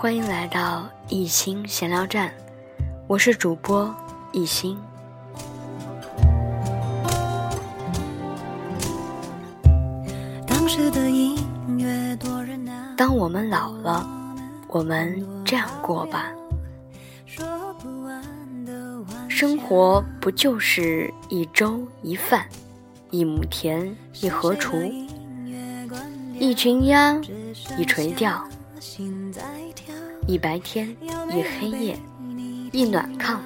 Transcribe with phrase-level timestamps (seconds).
[0.00, 2.32] 欢迎来到一心闲聊站，
[3.06, 3.94] 我是主播
[4.32, 4.78] 一心。
[12.96, 14.08] 当我们老了，
[14.68, 16.32] 我们这样过吧。
[19.28, 22.48] 生活不就是一粥一饭，
[23.10, 24.90] 一亩田一荷锄，
[26.38, 27.20] 一群鸭
[27.76, 28.42] 一垂钓，
[30.30, 30.96] 一白天
[31.32, 31.98] 一黑夜，
[32.70, 33.38] 一暖炕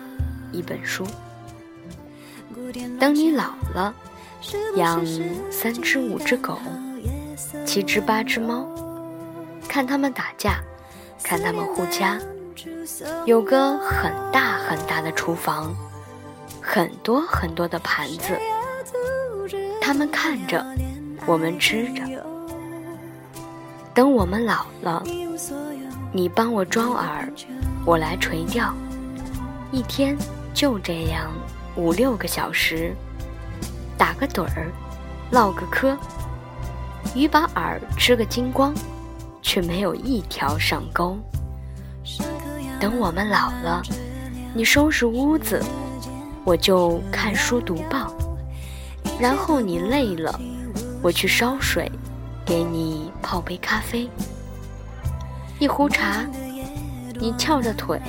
[0.52, 1.02] 一本书。
[3.01, 3.95] 等你老了，
[4.77, 5.02] 养
[5.51, 6.59] 三只五只狗，
[7.65, 8.69] 七只八只猫，
[9.66, 10.62] 看他们打架，
[11.23, 12.20] 看他们护家。
[13.24, 15.74] 有个很大很大的厨房，
[16.60, 18.38] 很多很多的盘子，
[19.80, 20.62] 他们看着，
[21.24, 22.02] 我们吃着。
[23.95, 25.02] 等我们老了，
[26.16, 27.29] 你帮我装饵，
[27.84, 28.73] 我来垂钓，
[29.73, 30.16] 一天
[30.54, 31.29] 就这样
[31.74, 32.95] 五六个小时，
[33.98, 34.71] 打个盹儿，
[35.32, 35.98] 唠个嗑，
[37.16, 38.73] 鱼把饵吃个精光，
[39.43, 41.18] 却没有一条上钩。
[42.78, 43.82] 等我们老了，
[44.54, 45.60] 你收拾屋子，
[46.45, 48.06] 我就看书读报；
[49.18, 50.38] 然后你累了，
[51.02, 51.90] 我去烧水，
[52.46, 54.09] 给你泡杯咖啡，
[55.60, 56.27] 一壶茶，
[57.21, 58.01] 你翘着腿，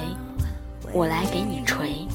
[0.92, 2.08] 我来给你捶。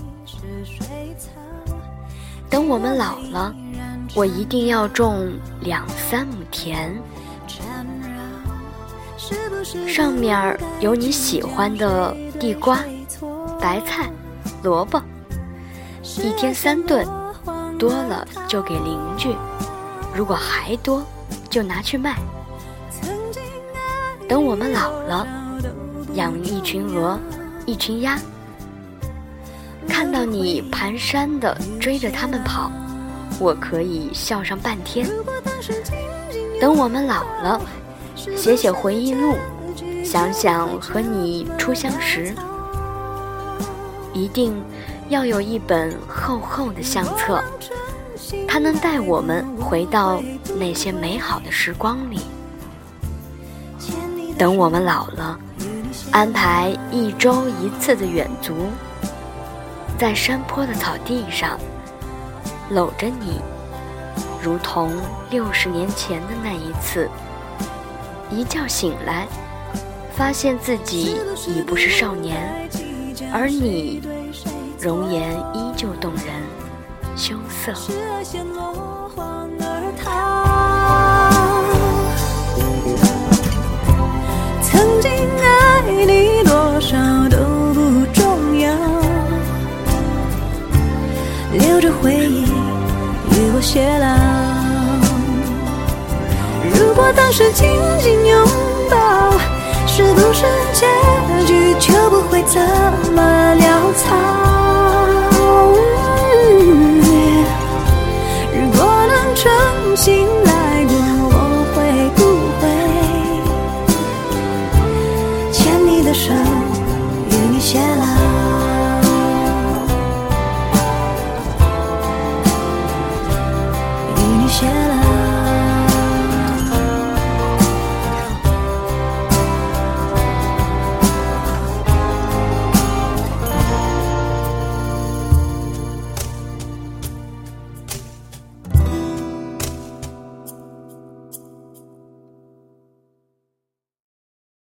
[2.51, 3.55] 等我们老了，
[4.15, 7.01] 我一定要种两三亩田。
[9.87, 12.81] 上面有你喜欢的地瓜、
[13.61, 14.11] 白菜、
[14.65, 15.01] 萝卜，
[16.03, 17.07] 一天三顿，
[17.79, 19.37] 多了就给邻居，
[20.13, 21.05] 如果还多，
[21.49, 22.17] 就拿去卖。
[24.31, 25.27] 等我们老了，
[26.15, 27.19] 养一群鹅，
[27.67, 28.17] 一群鸭，
[29.89, 32.71] 看到你蹒跚的追着它们跑，
[33.41, 35.05] 我可以笑上半天。
[36.61, 37.61] 等我们老了。
[38.37, 39.35] 写写回忆录，
[40.05, 42.33] 想想和你初相识，
[44.13, 44.55] 一定
[45.09, 47.43] 要有一本厚厚的相册，
[48.47, 50.23] 它能带我们回到
[50.57, 52.21] 那些美好的时光里。
[54.41, 55.39] 等我们老了，
[56.13, 58.71] 安排一周一次的远足，
[59.99, 61.61] 在山坡的草地上，
[62.71, 63.39] 搂着你，
[64.43, 64.93] 如同
[65.29, 67.07] 六十年前的那一次。
[68.31, 69.29] 一觉醒来，
[70.17, 72.67] 发现自己已不是少年，
[73.31, 74.01] 而你
[74.81, 76.25] 容颜依旧动人，
[77.15, 77.75] 羞涩。
[97.01, 97.67] 我当时紧
[97.99, 98.47] 紧拥
[98.91, 99.33] 抱
[99.87, 100.45] 是不是
[100.75, 100.87] 结
[101.47, 102.61] 局就不会这
[103.13, 104.50] 么潦草。